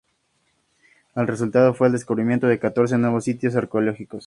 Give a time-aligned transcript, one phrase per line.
[1.15, 4.19] El resultado fue el descubrimiento de catorce nuevos sitios arqueológicos.